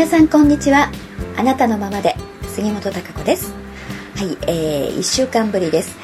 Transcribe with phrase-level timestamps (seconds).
[0.00, 0.90] 皆さんこんにちは。
[1.36, 2.16] あなたのままで
[2.48, 3.52] 杉本孝子です。
[4.16, 5.94] はい、えー、1週間ぶりです。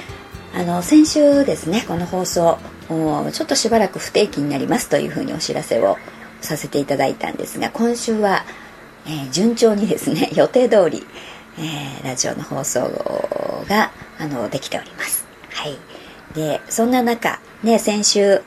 [0.54, 5.96] あの先週ですねこの放送ちょっとしばらく不定期になりますというふうにお知らせを
[6.42, 8.44] させていただいたんですが今週は、
[9.06, 11.06] えー、順調にですね 予定通り、
[11.58, 12.80] えー、ラジオの放送
[13.66, 15.24] があのできております。
[15.54, 15.78] はい。
[16.34, 18.42] でそんな中ね先週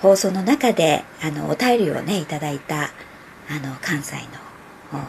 [0.00, 2.90] 放送の中であのお便りをねいただいた
[3.48, 4.46] あの関西の
[4.90, 5.00] 方、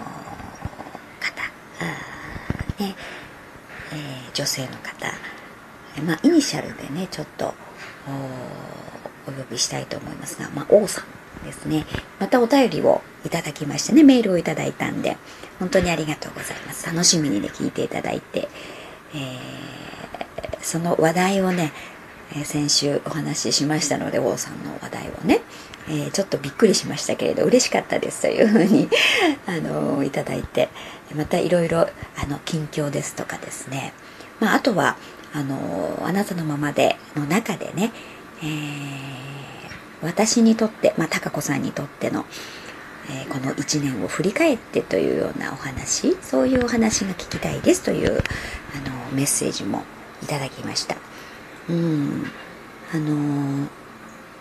[2.83, 2.95] ね
[3.91, 5.13] えー、女性の方、
[6.03, 7.53] まあ、イニシャルでねちょっと
[9.27, 11.85] お呼びしたいと思いますが、まあ、王さんですね。
[12.19, 15.17] またお便りをいただきましてねメールをいただいたんで
[15.59, 16.85] 本当にありがとうございます。
[16.87, 18.47] 楽しみにね聞いていただいて、
[19.13, 21.71] えー、その話題をね
[22.35, 25.41] え先週お話ししましたので王さんの話題をね、
[25.87, 28.89] えー、ちょっとびっくりしましたけれど嬉しかったですというふうに
[29.47, 30.69] あのいただいて
[31.15, 33.93] またいろいろあの近況ですとかですね、
[34.39, 34.97] まあ、あとは
[35.33, 37.91] あのあなたのままでの中でね、
[38.41, 42.25] えー、私にとって、まあ、高子さんにとっての、
[43.09, 49.83] え、この1年を振り返ってというようなお話そういうお話が聞きたいですというあのメッセージも
[50.23, 50.97] いただきました。
[51.69, 52.25] うん。
[52.93, 53.67] あのー、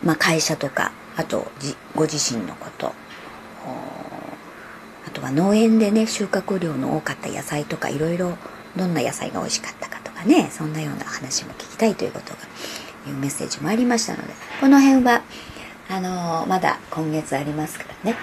[0.04, 1.50] まあ、会社とかあと
[1.94, 2.92] ご自身のこと。
[5.06, 8.36] あとは農園でね収穫量の多かった野菜とかいろいろ
[8.76, 12.40] どんな野菜が美味しかったかとかねそんなような話も聞きたいということが
[13.08, 15.22] いうメッセージもありましたのでこの辺は
[15.88, 18.16] あのー、まだ今月ありますからね、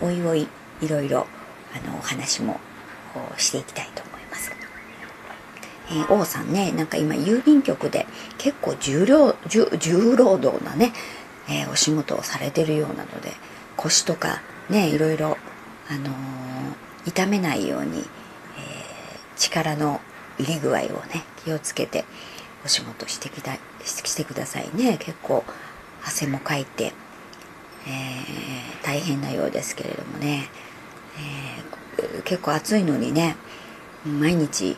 [0.00, 0.46] えー、おいおい
[0.82, 1.26] いろいろ
[1.74, 2.60] あのお話も
[3.38, 4.15] していきたいと思います。
[5.88, 8.06] えー、王さんねなんか今郵便局で
[8.38, 10.92] 結構重量重重労働なね、
[11.48, 13.32] えー、お仕事をされてるようなので
[13.76, 15.36] 腰とかねいろいろ、
[15.88, 18.02] あのー、痛めないように、え
[19.36, 20.00] 力の
[20.38, 22.04] 入り具合をね気をつけて
[22.64, 24.96] お仕事してきたしてくださいね。
[24.98, 25.44] 結構
[26.04, 26.92] 汗もかいて、
[27.86, 27.92] え
[28.82, 30.48] 大変なようですけれどもね、
[31.20, 33.36] え結構暑いのにね
[34.04, 34.76] 毎日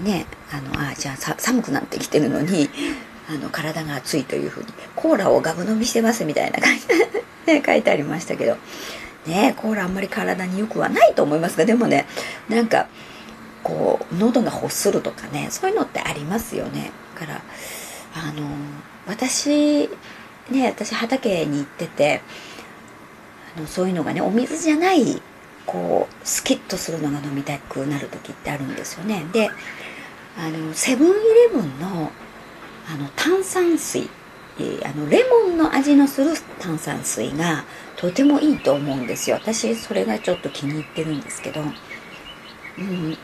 [0.00, 2.68] ねあのあじゃあ寒くなってきてるのに
[3.28, 7.04] あの体が熱いというふうにコーラをガブ飲みしてますみたいな感じで、
[7.60, 8.56] ね、書いてありましたけど。
[9.26, 12.06] ねコーラあんまり体によくはないと思いますがでもね
[12.48, 12.86] なんか
[13.64, 16.92] こう喉が欲するとかねそういうのってありますよね。
[17.16, 17.42] だから
[18.14, 18.46] あの
[19.06, 19.88] 私
[20.50, 22.20] ね私畑に行ってて
[23.56, 25.20] あのそういうのがねお水じゃない
[25.66, 29.24] こうスキッとするのが飲みたくなる時ってあるんですよね。
[29.32, 29.50] で
[30.38, 32.10] あのセブンイレブンの
[32.88, 34.08] あの炭酸水。
[34.58, 39.36] あのレモンの味のする炭酸水がとてもいいと思うんですよ。
[39.36, 41.60] 私それがちょっと気に入ってるんですけど、
[42.78, 43.18] うん、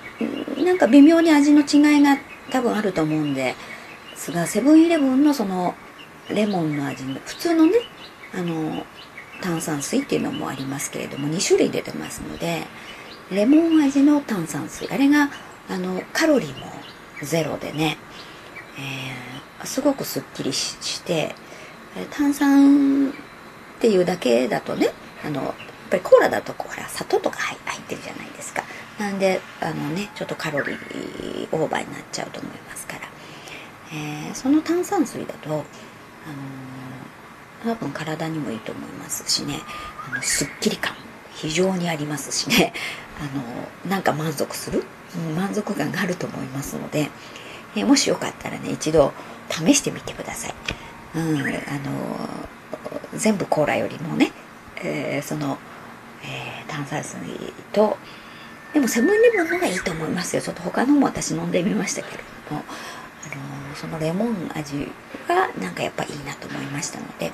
[0.63, 2.19] なんか微妙に味の違いが
[2.51, 3.55] 多分あると思うんで
[4.15, 5.75] すがセブンイレブンのその
[6.29, 7.73] レモンの味の普通のね
[8.35, 8.85] あの
[9.43, 12.63] 炭酸水っていうのもありますけれども2種類出てますので
[13.31, 15.31] レモン味の炭酸水あれが
[15.69, 16.67] あのカロリーも
[17.23, 17.99] ゼロでね、
[18.79, 21.35] えー、すごくすっきりして
[22.11, 23.13] 炭酸っ
[23.81, 24.91] ていうだけだとね
[25.25, 25.55] あのやっ
[25.91, 28.63] ぱりコーラだとほら砂糖とか入ってるじゃないですか。
[28.99, 33.01] なんであのねちょっとカロリーオーバーになっちゃうと思いますから、
[33.93, 35.65] えー、その炭酸水だとあの
[37.65, 39.61] 多分体にもいいと思いますしね。
[40.11, 40.95] あのすっきり感
[41.35, 42.73] 非常にありますしね。
[43.21, 43.25] あ
[43.87, 47.11] のなんか満足する、うん満足感があると思いますので、
[47.77, 49.13] えもしよかったらね一度
[49.51, 50.55] 試してみてください、
[51.17, 54.33] うん、あの全部コーラよりもね、
[54.83, 55.59] えー、その、
[56.23, 57.19] えー、炭酸水
[57.73, 57.99] と
[58.73, 60.41] でもセブンイレブンの方がいいと思いますよ。
[60.41, 62.65] ちょっと他のも私飲んでみましたけれども。
[63.25, 64.89] あのそのレモン味
[65.35, 67.33] がなんかやっぱいいなと思いましたので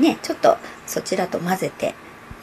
[0.00, 1.94] ねちょっとそちらと混ぜて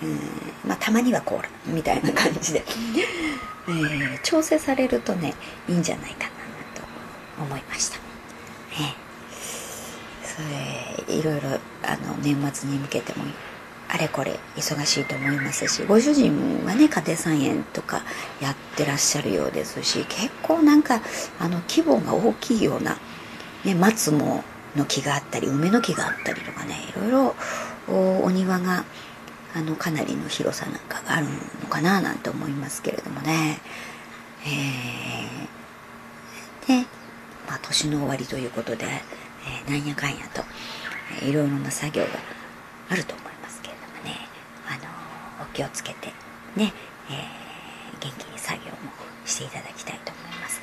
[0.03, 2.63] うんまあたまにはコーラみたいな感じで、
[3.69, 5.33] えー、調整されるとね
[5.69, 6.29] いいんじゃないかな
[6.75, 6.81] と
[7.41, 7.97] 思いました。
[8.77, 8.95] ね
[10.23, 10.41] そ
[11.07, 11.49] れいろいろ
[11.83, 13.23] あの年末に向けても
[13.88, 18.03] あれこれ忙しいと思いますしご主人はね家庭菜園とか
[18.41, 21.01] やってらっしゃるようですし結構なんか
[21.39, 22.97] あの規模が大きいような、
[23.65, 24.44] ね、松も
[24.75, 27.35] の木があったり梅の木があったりとかねいろいろ
[27.88, 28.85] お庭が
[29.56, 31.27] あのかなりの広さなんかがある
[31.62, 33.59] のかななんて思いますけれどもね。
[34.45, 36.88] えー、で、
[37.47, 40.44] まあ、年の終わりということで、えー、なんやかんやと、
[41.21, 42.09] えー、いろいろな作業が
[42.89, 44.27] あると思いますけれどもね。
[44.67, 44.73] あ
[45.41, 46.09] のお気をつけて
[46.56, 46.73] ね、
[47.09, 48.77] えー、元気に作業も
[49.25, 50.62] していただきたいと思います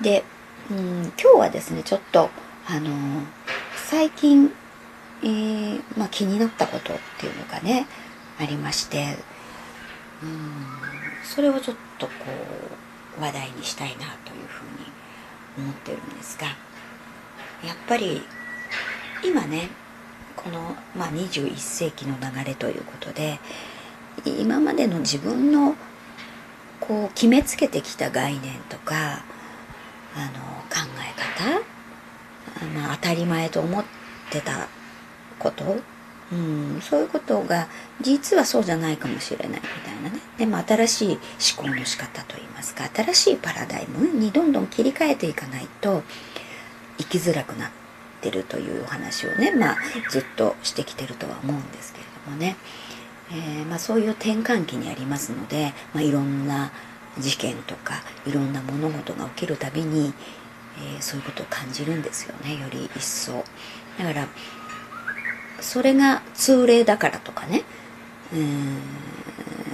[0.00, 0.24] で、
[0.70, 2.30] うん、今日はですねちょっと
[2.66, 2.90] あの
[3.76, 4.50] 最近、
[5.22, 7.86] えー、まあ、気になったことっていうのがね
[8.38, 9.16] ありまして
[10.22, 10.30] うん
[11.22, 12.12] それをちょっとこ
[13.18, 14.64] う話題にしたいなというふう
[15.60, 18.22] に思ってるんですがやっぱり
[19.22, 19.68] 今ね
[20.36, 23.38] この、まあ、21世紀の流れということで
[24.24, 25.74] 今までの自分の
[26.80, 29.24] こう決めつけてきた概念とか
[30.16, 30.53] あの、
[32.66, 33.84] まあ、当たり前と思っ
[34.30, 34.68] てた
[35.38, 35.76] こと。
[36.32, 37.68] うん、そういうことが
[38.00, 40.20] 実はそうじゃないかもしれないみたいなね。
[40.38, 46.02] でも新しい思考の仕方といいますか新しいパラダイムにどんどん切り替えていかないと
[46.98, 47.70] 生きづらくなっ
[48.20, 49.76] てるというお話をね、まあ、
[50.10, 52.56] ずっとしてきてるとは思うんですけれどもね、
[53.30, 56.72] えー、まあ、そういう転換期にありますので、まあ、いろんな
[57.18, 60.14] 事件とかいろんな物事が起きるたびに、
[60.78, 63.44] えー、そういうことを感じるんですよねより一層。
[63.98, 64.26] だから
[65.60, 67.62] それが通例だからとかね
[68.32, 68.78] うん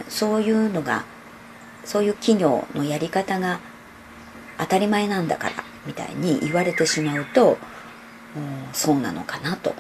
[0.08, 1.04] そういうのが
[1.84, 3.60] そういう企業のやり方が
[4.58, 7.56] 当たり前なんだからみたいに言われてしまうと
[8.72, 9.74] そうなのかなと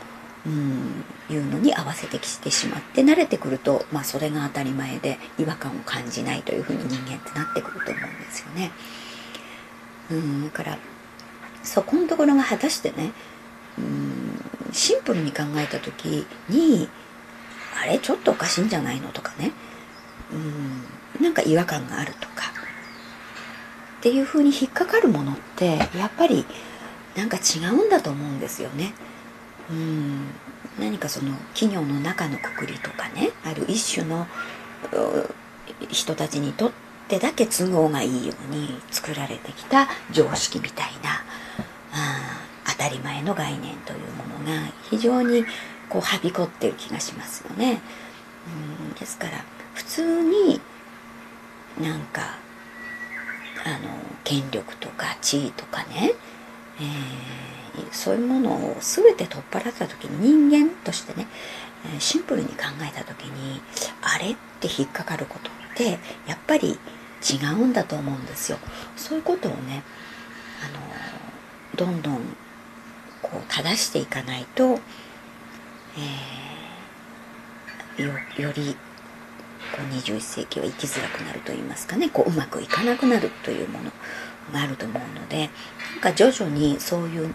[0.46, 8.72] うんいうのに合わせてきてしまって慣れてくると、まあ、それが当たり前で違和感を感じないというふうに人間ってなってくると思うんですよね。
[10.10, 10.78] うんだから
[11.62, 13.12] そこのところが果たしてね
[13.78, 16.88] うんシンプルに考えた時に
[17.82, 19.52] あれちょっとおかしいんじゃないのとかね
[20.32, 20.36] う
[21.20, 22.50] んなんか違和感があるとか
[24.00, 26.46] っていうふうに引っかかるものってやっぱり
[27.16, 28.94] なんか違うんだと思うんですよね。
[29.70, 30.28] うん
[30.78, 34.26] 何かその企業の中のくくりとかねある一種の
[35.90, 36.72] 人たちにとっ
[37.08, 41.22] てだけ都合がいいように作られてきた常識みたいな
[42.80, 45.44] たり前の概念というものが非常に
[45.90, 47.82] こうはびこってる気がしますよね。
[48.80, 49.44] うんですから
[49.74, 50.58] 普通に
[51.78, 52.38] なんか
[53.66, 53.90] あの
[54.24, 56.14] 権力とか地位とかね、
[56.80, 61.26] えー、そういうものを全て取っ払った時に人間としてね
[61.98, 63.60] シンプルに考えた時に
[64.00, 66.78] あれって引っかかることってやっぱり
[67.22, 68.58] 違うんだと思うんですよ。
[68.96, 69.82] そういうことをね
[70.64, 72.20] あのどんどん
[73.22, 74.78] こう正していかないと、
[77.98, 78.12] えー、よ
[78.48, 78.76] より
[79.72, 82.08] こう21世紀は生きづらくなると言いますかね。
[82.08, 83.90] こううまくいかなくなるというもの
[84.52, 85.50] があると思うので
[85.92, 87.34] なんか徐々にそういう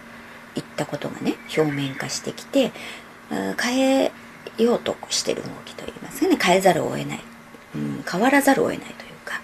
[0.54, 2.72] いったことがね表面化してきて
[3.60, 4.12] 変え
[4.58, 6.38] ようとしてる動きといいますかね。
[6.40, 7.20] 変えざるを得ない、
[7.74, 9.40] うん、変わらざるを得ないというか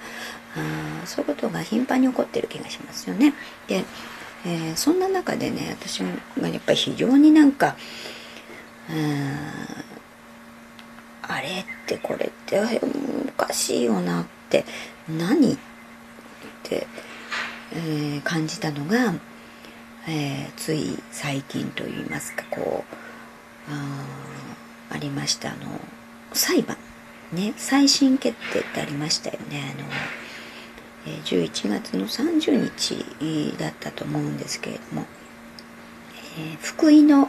[0.57, 3.35] あそういうことが頻繁に起こってる気がしますよね。
[3.69, 3.85] で
[4.45, 6.01] えー、そんな中でね私
[6.41, 7.77] がやっぱり非常になんか
[8.91, 9.37] うん
[11.23, 12.61] あれってこれって
[13.29, 14.65] おかしいよなって
[15.09, 15.57] 何っ
[16.63, 16.87] て、
[17.73, 19.15] えー、感じたのが、
[20.09, 22.85] えー、つい最近といいますかこ
[23.69, 24.05] うあ
[24.91, 25.81] ありましたあの
[26.33, 26.77] 裁判。
[27.33, 29.89] ね再審決定ってありましたよねあの
[31.05, 33.05] 11月の30日
[33.59, 35.07] だったと思うんですけれども、
[36.39, 37.29] えー、福井の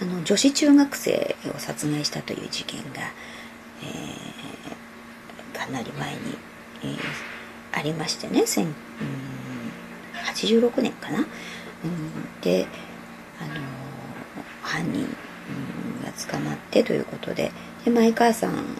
[0.00, 3.02] あの女子中学生を殺害したという事件が、
[3.82, 6.18] えー、かなり前に、
[6.82, 6.98] えー、
[7.78, 8.72] ありましてね86
[10.82, 11.26] 年かな、うん、
[12.40, 12.66] で、
[13.38, 13.54] あの
[14.62, 15.06] 犯人
[16.04, 17.52] が捕まってということで
[17.84, 18.76] で前川さ、ん、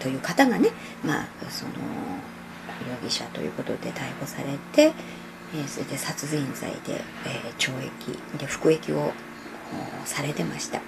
[0.00, 0.70] という方がね
[1.04, 1.74] まあその
[2.84, 4.92] 容疑者ということで逮捕されて、
[5.54, 9.12] えー、それで殺人罪で、えー、懲役で服役を
[10.04, 10.80] されてました、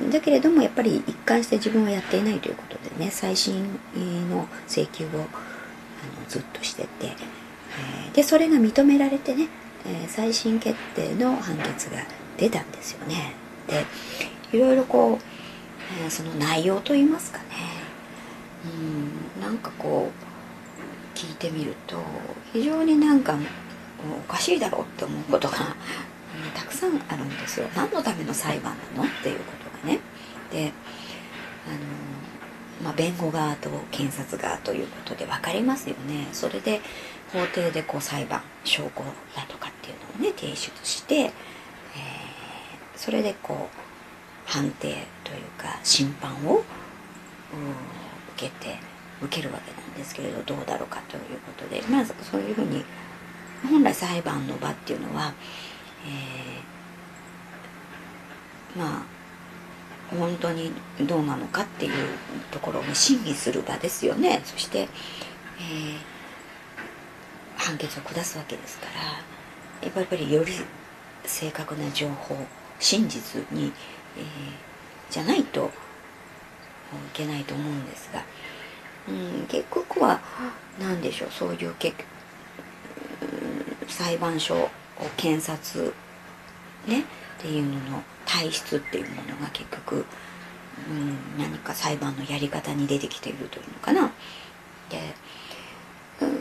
[0.00, 3.78] うん、だけれどもやっぱり一貫して自分はやっていないということでね再審
[4.30, 5.26] の請求をあの
[6.28, 9.48] ずっとしてて、えー、でそれが認められてね、
[9.86, 11.98] え再審決定の判決が
[12.36, 13.34] 出たんですよね。
[13.68, 13.84] で
[14.56, 17.44] いろいろこう、えその内容といいますかね。
[19.36, 19.42] うん。
[19.42, 20.31] なんかこう
[21.22, 21.96] 聞いてみると
[22.52, 23.36] 非常になんか
[24.28, 27.68] おかしいだろうって思うことが、うん、たくさんあるんですよ。
[27.76, 30.00] 何のための裁判なのっていうことがね。
[30.50, 30.72] で
[31.68, 31.78] あの、
[32.82, 36.26] まあ、弁護側と検察側ということで分かりますよね。
[36.32, 36.80] それで
[37.32, 39.04] 法廷でこう裁判証拠
[39.36, 41.30] だとかっていうのをね提出して、えー、
[42.96, 46.64] それでこう判定というか審判を
[48.34, 48.91] 受けて
[49.22, 52.84] 受けるわけなんですけれどどうだろうかということでまずそういうふうに
[53.68, 55.32] 本来裁判の場っていうのは、
[56.06, 59.02] えー、まあ
[60.16, 61.92] 本当にどうなのかっていう
[62.50, 64.42] ところを審議する場ですよね。
[64.44, 64.88] そして、えー、
[67.56, 68.92] 判決を下すわけですから
[69.88, 70.52] やっぱりより
[71.24, 72.36] 正確な情報
[72.78, 73.72] 真実に、
[74.18, 74.24] えー、
[75.10, 75.70] じゃないとい
[77.14, 78.22] けないと思うんですが、
[79.08, 80.20] うん、結局は
[80.80, 81.96] 何でしょうそういう結
[83.88, 84.70] 裁判所
[85.16, 85.92] 検察
[86.86, 87.04] ねっ
[87.38, 90.04] ていうのの体質っていうものが結局、
[90.88, 94.12] うん、何か裁判のやり方に出てきているというのかな。
[94.88, 94.98] で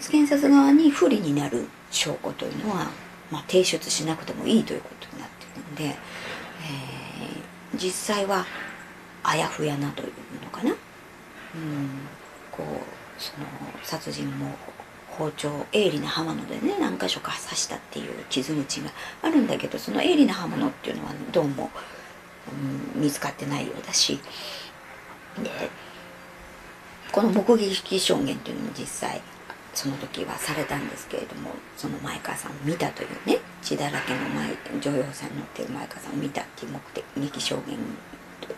[0.09, 2.87] 検察側に不利になる証拠というのは、
[3.31, 8.45] まあ、提出しなくてもいいということになっているので、えー、実際は
[9.23, 10.11] あやふやなという
[10.43, 10.71] のかな。
[10.71, 11.89] うん、
[12.61, 12.65] こ
[13.17, 13.45] うその
[13.83, 14.55] 殺人も
[15.09, 18.91] 包丁鋭利な刃物でね何箇所か刺したっていう傷口が
[19.21, 21.69] あるんだけどその鋭利な刃物っていうのはどうも、
[22.95, 24.19] うん、見つかってないようだし
[25.43, 25.49] で
[27.11, 29.21] この目撃証言っていうのも実際
[29.73, 34.49] その時はされたんですけれどもその前川さんを見たというね血だらけの前
[34.81, 36.71] 乗用車に乗ってる前川さんを見たっていう
[37.17, 37.77] 目撃証言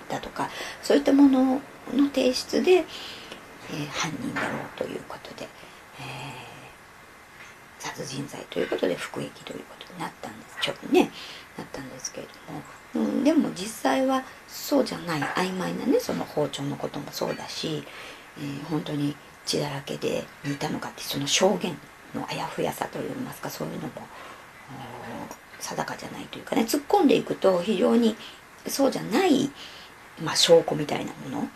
[0.10, 0.50] だとか
[0.81, 1.62] そういったもの
[1.93, 2.86] の提出で、
[3.72, 5.48] え、犯人だろうということで、
[6.00, 10.58] えー、殺人罪ということで服役ということになったんです。
[10.62, 11.12] ちょっとね
[11.58, 12.27] なったんですけれ
[12.93, 17.84] ども、うん、でも実際はそうじゃない曖昧なねその包丁のこともそうだし、
[18.38, 19.15] えー、本当に
[19.46, 21.77] 血だらけで似たのかってその証言
[22.15, 23.91] のあやふやさといいますかそういうのも
[25.60, 28.15] 定かじゃないというかね突っ込んでいくと非常に
[28.67, 29.50] そうじゃない、
[30.22, 31.48] まあ、証拠みたいなも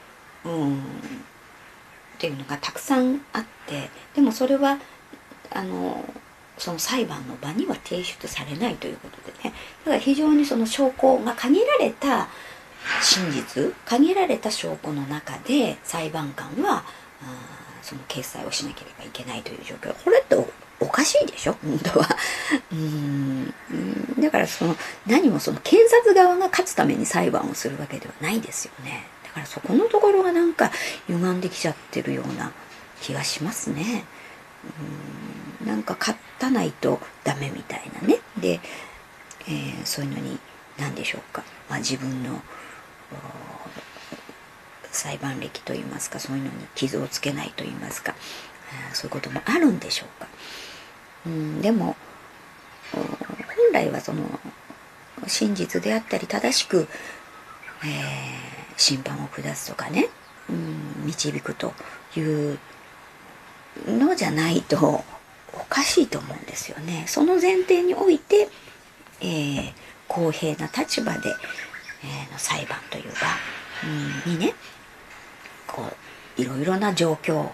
[0.45, 0.81] の、うん、
[2.17, 4.79] っていうのがたくさんあってでもそれは
[5.53, 6.03] あの
[6.57, 9.53] その裁判の場には提出されないということでね。
[9.85, 12.27] だから非常にその証拠が限られた
[13.03, 16.83] 真実限られた証拠の中で裁判官は
[17.83, 19.93] その決済をしなければいけないという状況。
[20.03, 20.35] これって
[20.79, 21.55] おかしいでしょ？
[21.63, 22.07] 本当は。
[22.71, 23.53] うん。
[24.19, 29.05] だからその何もその検察側が勝つために裁判をするわけではないですよね。
[29.37, 30.71] からそこのところがなんか
[31.07, 32.51] 歪んできちゃってるような
[33.01, 34.03] 気がしますね。
[35.61, 35.67] うん。
[35.67, 38.19] なんか勝たないとダメみたいなね。
[38.39, 38.59] で、
[39.47, 40.39] えー、そういうのに
[40.77, 42.41] 何でしょうか、まあ、自分の
[44.91, 48.15] 裁判歴といいますかそういうのに傷をつけないといいますか。
[48.93, 50.27] そういうこともあるんでしょうか。
[51.27, 51.95] うん、でも
[52.91, 53.05] 本
[53.73, 54.23] 来はその
[55.27, 56.87] 真実であったり正しく、
[57.83, 57.89] えー、
[58.77, 60.07] 審判を下すとかね、
[60.49, 61.73] うん、導くと
[62.15, 62.59] いう
[63.87, 65.03] のじゃないと
[65.53, 67.05] おかしいと思うんですよね。
[67.07, 68.49] その前提において、
[69.21, 69.73] えー、
[70.07, 71.29] 公平な立場で、
[72.03, 73.09] えー、の裁判という場、
[74.25, 74.53] うん、にね
[75.65, 75.83] こ
[76.37, 77.49] ういろいろな状況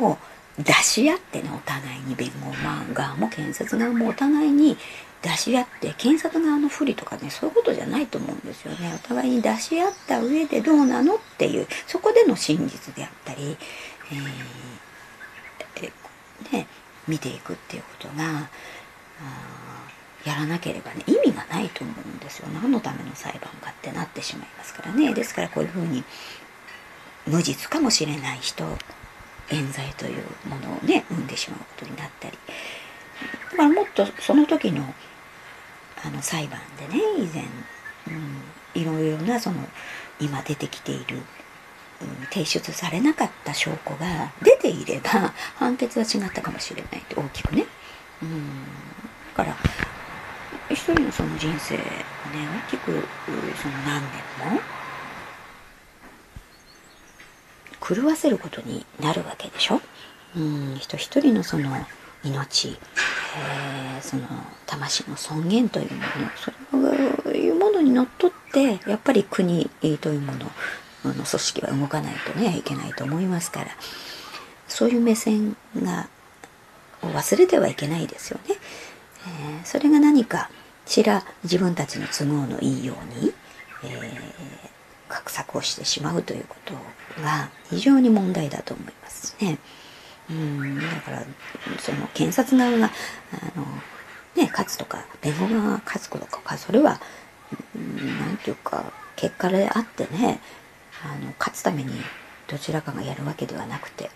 [0.00, 0.18] を
[0.58, 2.52] 出し合ってねお互いに弁護
[2.94, 4.76] 側も検察側もお互いに
[5.26, 8.92] 出し合って検察側の不利とかねそういうことじゃないと思うんですよね。
[8.94, 13.56] お互いに出し合った上でどうなのっていうそこでの真実であったり、
[14.12, 16.68] えー、ね、
[17.08, 18.48] 見ていくっていうことが
[20.24, 22.46] やらなければね意味がないと思うんですよ。
[22.48, 25.12] 何のための裁判かってなってしまいますからね。
[25.12, 26.04] ですからこういうふうに
[27.26, 28.64] 無実かもしれない人
[29.50, 32.38] 冤罪というものをね生んでしまうことになったり。
[33.50, 34.94] だからもっとその時の
[36.06, 37.44] あの裁判でね以前、
[38.06, 39.56] うん、いろいろなその
[40.20, 47.66] 今出てきている、うん、提出されなかった証拠が出ていれば 判決は違ったかもしれないと大きくね。
[48.22, 48.64] うん、
[49.36, 49.56] だから
[50.70, 51.84] 一人のその人生をね
[52.68, 53.06] 大きく
[53.60, 54.02] その何
[54.40, 54.60] 年も
[57.80, 59.80] 狂わせることになるわけでしょ。
[60.36, 60.76] うん。
[60.78, 61.70] 人一人のその
[62.26, 64.26] 命、えー、その
[64.66, 66.06] 魂の尊厳というもの
[66.36, 69.68] そういうものにのっとってやっぱり国
[70.00, 70.38] というもの
[71.04, 73.66] の組織は動かないとねいけないと思いますから
[74.68, 76.08] そういう目線が
[77.02, 78.56] 忘れてはいけないですよね。
[79.28, 80.50] えー、それが何か
[80.86, 83.32] しら自分たちの都合のいいように、
[83.84, 84.76] えー
[85.08, 86.74] 画策をしてしまうということ
[87.22, 89.58] が非常に問題だと思いますね。
[90.30, 91.22] うんだから
[91.78, 92.86] その検察側が
[93.32, 93.64] あの、
[94.34, 97.00] ね、勝つとか弁護側が勝つことかそれは
[97.74, 100.40] 何て言うか結果であってね
[101.04, 101.92] あの勝つために
[102.48, 104.10] どちらかがやるわけではなくて、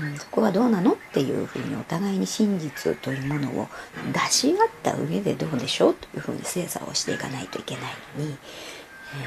[0.00, 3.68] うん、そこはどうなのっていうふうにお互いに真実というものを
[4.12, 7.84] 出し合った上でどうでしょうというふうに精査をしていかないといけない
[8.18, 8.36] のに、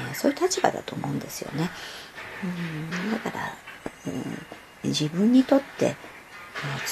[0.08, 1.70] えー、そういう立場だと思うんですよね。
[2.44, 3.54] うんだから、
[4.06, 5.96] うん、自分にとって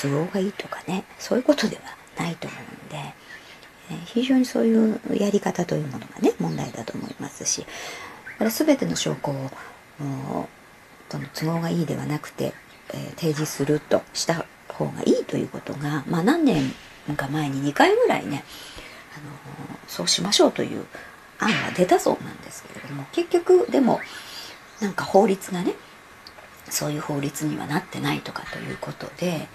[0.00, 1.83] 都合がいいとかねそういうことでは
[2.18, 2.97] ないと思うんで、
[3.90, 7.64] えー、非常にそういうやり方というものがね問題だと思いますし
[8.38, 10.49] これ全ての証拠を
[11.09, 12.52] との都合がいいではなくて、
[12.92, 16.73] えー、提示するとした方がいいということが、まあ、何年
[17.16, 18.44] か前に2回ぐらいね、
[19.16, 20.85] あのー、そうしましょうという
[21.38, 24.00] 案が出たそうなんですけれども結局でも
[24.80, 25.75] なんか法律がね
[26.71, 29.49] そういう法律にはなってないとかということで、えー、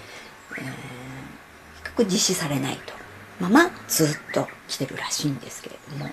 [1.83, 2.93] 結局実施されないと
[3.39, 6.11] ままずっと来てるらしいんですけれども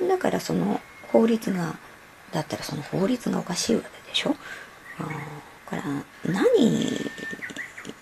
[0.00, 0.80] うんだからその
[1.12, 1.76] 法律が
[2.32, 4.36] だったらその法律がおかしいわけでしょ。
[5.70, 5.82] だから
[6.24, 6.60] 何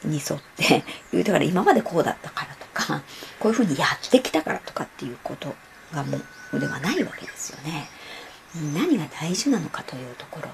[0.04, 3.02] に沿って言うだから今までこうだったからとか
[3.38, 5.54] こういうふうにやってきたからとかっていうこと
[5.92, 6.18] がも
[6.52, 7.88] うではないわけですよね。
[8.74, 10.48] 何が大事なのかというところ。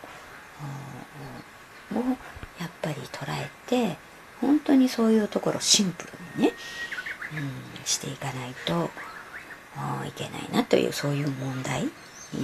[1.93, 1.99] を
[2.61, 3.97] やっぱり捉えて
[4.41, 6.05] 本当にそういうところシンプ
[6.37, 6.53] ルにね、
[7.35, 8.91] うん、していかないと
[10.07, 11.89] いけないなというそういう問題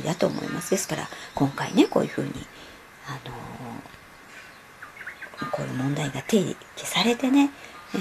[0.05, 0.71] だと思います。
[0.71, 2.31] ですから今回ねこういうふうに
[3.07, 3.35] あの
[5.51, 7.51] こういう問題が提起されてね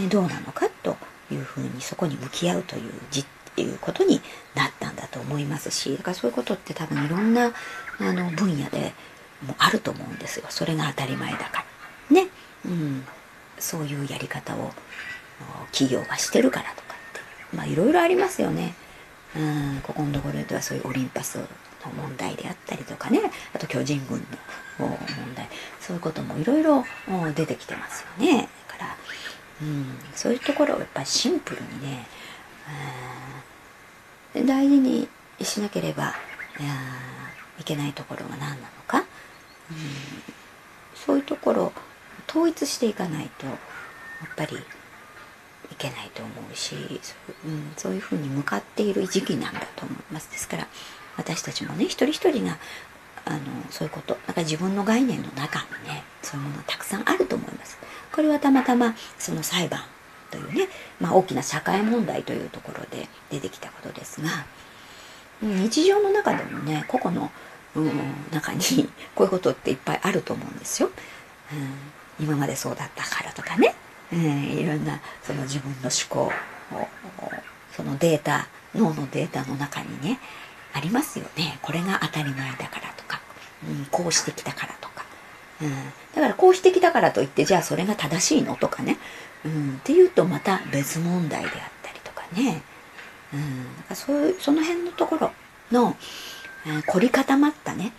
[0.10, 0.98] どうなのかと
[1.32, 3.28] いうふうにそこに向き合うという実
[3.62, 4.22] いうことに
[4.54, 7.52] なったんだと思いますしだからそういうことって多分いろんな
[8.00, 8.94] あの分野で
[9.46, 10.46] もあると思うんですよ。
[10.50, 11.66] それが当たり前だか
[12.10, 12.16] ら。
[12.16, 12.28] ね、
[12.66, 13.06] うん、
[13.60, 14.72] そういうやり方を
[15.72, 17.56] 企業がしてるからとかって。
[17.56, 18.76] まあいろいろありますよね。
[19.36, 19.82] うん。
[19.84, 21.46] ここのところではそういうオリンパスの
[21.98, 23.20] 問題であったりとかね。
[23.54, 24.20] あと巨人軍
[24.80, 24.98] の問
[25.36, 25.48] 題。
[25.80, 26.86] そういうこともいろいろ
[27.36, 28.50] 出てきてますよね。
[28.68, 28.96] だから、
[29.62, 32.08] うん、そういうところをやっぱりシンプルにね、
[34.46, 35.08] 大事に
[35.42, 36.14] しなければ
[37.60, 39.06] いけないところが何なのか、うん、
[40.96, 41.74] そういうところ
[42.28, 43.56] 統一していかないとやっ
[44.36, 50.30] ぱりいけないと思うしそう,、うん、そういうふうに向かっている時期なんだと思います。
[50.32, 50.68] ですから
[51.18, 52.58] 私たちもね一人一人が
[53.26, 57.78] あのそういうことなんか自分の概念の中にねそういうものたくさんあると思います。
[58.12, 59.82] これはたまたまその裁判
[60.36, 60.68] というね、
[61.00, 64.46] まあ、大きな社会問題というところで出てきたことですが
[65.42, 67.32] 日常の中でもね個々の、
[67.76, 67.92] うん、
[68.32, 70.90] 中に こういうことっていっぱいあると思うんですよ。
[72.20, 73.76] うん、今までそうだったからとかね、
[74.12, 76.32] うん、いろんなその自分の思考
[76.72, 76.82] を
[77.76, 80.20] そのデータ脳のデータの中にね
[80.74, 81.60] ありますよね。
[81.62, 83.22] これが当たり前だからとか、
[83.68, 85.06] うん、こうしてきたからとか、
[85.62, 85.70] うん、
[86.16, 88.56] だからこうしてきたからといってじゃあそれが正しいの？
[88.56, 88.98] とかね、
[89.46, 91.54] うん、っていうとまた別問題であっ
[91.84, 92.64] たりとかね、
[93.34, 95.32] うん、だかそういうその辺のところ
[95.72, 95.96] の、
[96.66, 97.94] えー、凝り固まったね、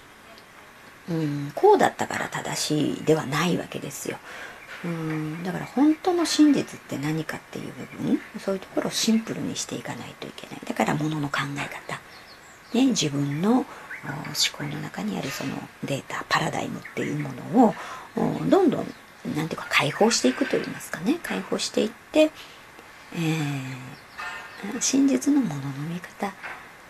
[1.09, 4.19] うん、こうだったから正しいではないわけですよ。
[4.85, 5.43] うん。
[5.45, 10.61] だから本当の真実って何かっていう部分そういうところをシンプルにしていかないといけない。
[10.67, 11.61] だからものの考え
[11.93, 12.01] 方、
[12.75, 13.65] ね、自分の思
[14.57, 17.75] 考の中にあるそのデータパラダイムっていうものを
[18.49, 18.95] どんどん
[19.35, 21.19] 何ていうか解放していくといいますかね。
[21.23, 22.31] 解放していって、
[23.15, 26.27] えー、真実のものの見方、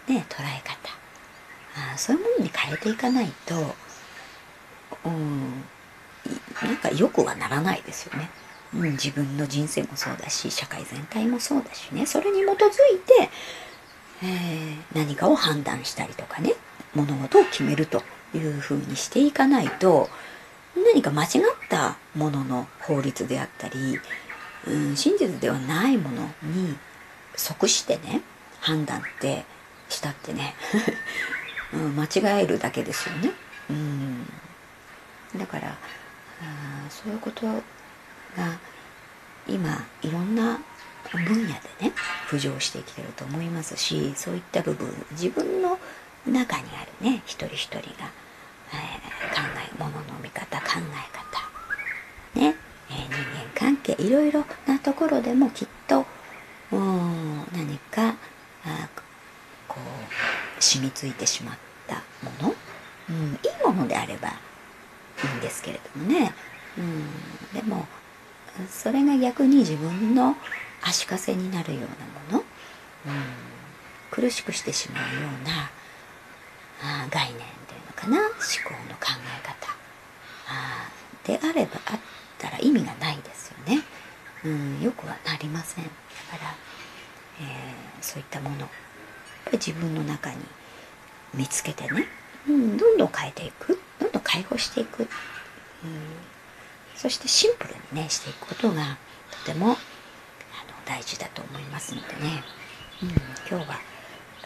[0.08, 0.96] ね、捉え方。
[1.94, 3.54] あそういうものに変えていかないと、
[5.04, 5.64] うん、
[6.62, 8.30] なんか良くはならないですよね。
[8.74, 12.06] うん、自分の人生もそうだし社会全体もそうだしね。
[12.06, 12.52] それに基づい
[13.04, 13.30] て、
[14.22, 16.54] えー、何かを判断したりとかね
[16.94, 18.02] 物事を決めると
[18.34, 20.08] いうふうにしていかないと
[20.76, 21.30] 何か間違っ
[21.68, 23.98] たものの法律であったり、
[24.66, 26.76] うん、真実ではないものに
[27.34, 28.22] 即してね
[28.60, 29.44] 判断って
[29.88, 30.54] したってね、
[31.72, 33.30] うん、間違えるだけですよね。
[33.70, 34.26] うん、
[35.36, 35.76] だからあ
[36.90, 37.62] そういうことが
[39.48, 40.58] 今いろんな
[41.10, 41.92] 分野でね
[42.28, 45.78] 浮上してきてると思いますしそういった部分自分の
[46.26, 48.10] 中にあるね一人一人が
[48.72, 48.76] え
[49.34, 52.40] 考えもの見方考え方。
[52.40, 52.54] ね、
[52.90, 56.04] えー、人間関係いろいろなところでもきっと
[56.70, 58.14] 何か
[58.64, 58.88] あ
[59.68, 62.54] こう染みついてしまったもの、
[63.08, 64.32] うん、いいものであればい
[65.34, 66.34] いんですけれどもね、
[66.76, 67.04] うん、
[67.54, 67.86] でも
[68.68, 70.36] それが逆に自分の
[70.82, 72.44] 足かせになるようなもの、うん、
[74.10, 75.70] 苦しくしてしまうような
[77.04, 77.56] あ概念。
[77.96, 79.08] かな思考の考
[79.42, 79.74] え方。
[80.48, 80.88] あ
[81.24, 81.98] であればあっ
[82.38, 83.82] たら意味がないですよね、
[84.44, 85.84] うん、よくはなりません。
[85.84, 86.54] だから、
[87.40, 88.58] えー、そういったもの。
[88.60, 88.68] やっ
[89.46, 90.36] ぱり自分の中に
[91.34, 92.06] 見つけてね、
[92.48, 93.80] うん、どんどん変えていく。
[93.98, 95.08] どんどん解放していく、うん、
[96.94, 98.98] そしてシンプルにねしていくことが
[99.44, 99.76] とてもあの
[100.84, 102.44] 大事だと思いますのでね、
[103.02, 103.08] うん、
[103.48, 103.78] 今日は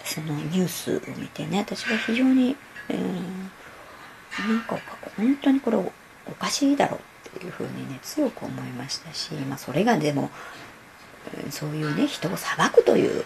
[0.04, 2.56] そのニュースを見てね私は非常に、
[2.88, 4.78] えー、なんか
[5.16, 5.92] 本当にこれお
[6.38, 10.30] かしいだろうっていうふうにね強く思いましたし、まあ、それがでも
[11.50, 13.24] そういうね人を裁くという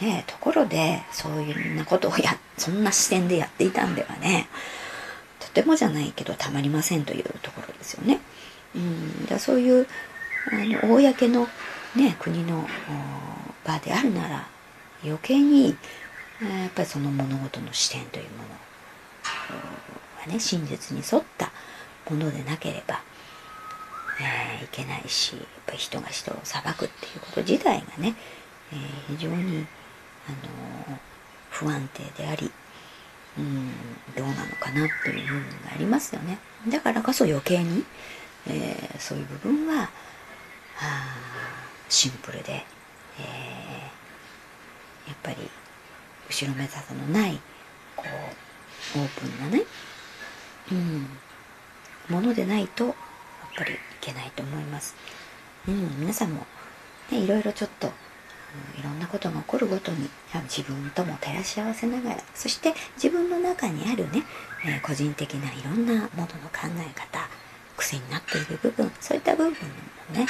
[0.00, 4.48] ね、ところでそういうなことをやそんな視点でやっていたんではね
[5.38, 8.20] とてもじゃないけどたまりませんというところですよね。
[8.74, 9.86] うん、だそういう
[10.50, 11.46] あの公の、
[11.94, 12.66] ね、国の
[13.64, 14.48] 場であるなら
[15.04, 18.44] 余計にやっぱりその物事の視点というもの
[20.20, 21.50] はね真実に沿った
[22.10, 23.00] ものでなければ、
[24.20, 28.14] えー、いけないしやっぱり人が人を裁くっていうこと自体がね、
[28.72, 29.66] えー、非常に
[30.28, 30.30] あ
[30.90, 30.98] の
[31.50, 32.50] 不安定であり
[33.38, 33.70] うん
[34.14, 36.38] どうなのかなっていう部分がありますよね。
[36.68, 37.84] だからこそ余計に、
[38.46, 41.16] えー、そういう部分はあ
[41.88, 42.64] シンプルで、
[43.18, 44.01] えー、
[45.06, 45.36] やっぱり
[46.28, 47.40] 後ろめたさのない
[47.96, 48.04] こ
[48.96, 49.64] うオープンなね、
[50.70, 51.06] うん、
[52.08, 52.94] ものでないとやっ
[53.56, 54.94] ぱりいけないと思います。
[55.68, 56.46] うん、皆さんも、
[57.10, 57.88] ね、いろいろちょっと
[58.78, 60.08] いろんなことが起こるごとに
[60.44, 64.24] 自分とも照らし合わせながらそして自分の中にあるね、
[64.66, 67.28] えー、個人的ないろんなものの考え方
[67.76, 69.56] 癖になっている部分そういった部分も
[70.14, 70.26] ね、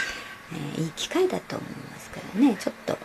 [0.52, 2.96] えー、いい機会だと思いますからねちょっと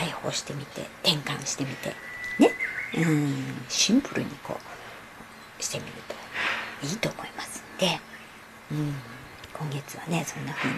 [0.00, 1.90] 解放してみて転換してみて
[2.38, 2.50] ね。
[2.96, 3.34] うん。
[3.68, 8.00] シンプルにこうしてみるといいと思いますんで、
[8.72, 8.94] うん、
[9.52, 10.76] 今月はねそんな風に、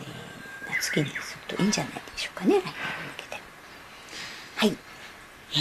[0.00, 0.40] えー
[0.80, 2.54] 好きにするといいんじゃないでしょうかね。
[2.54, 2.72] 来年に向
[3.18, 3.42] けて
[4.56, 4.76] はい。
[5.52, 5.54] え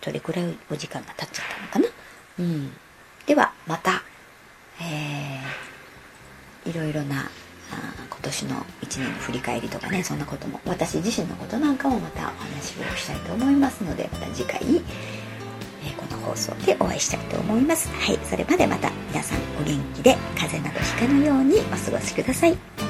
[0.00, 1.94] ー、どれくらいお時間が経っちゃったのかな。
[2.40, 2.72] うん。
[3.26, 4.02] ではまた
[4.80, 7.30] えー、いろいろな
[7.70, 17.88] あ年の1年の振り返りとかねそんなことも私自身のことなんかもまたお話をしたいと思いますのでまた次回、えー、この放送でお会いしたいと思います。
[17.88, 22.85] はいそれまでまた皆さんお元気で風邪などひかぬようにお過ごしください。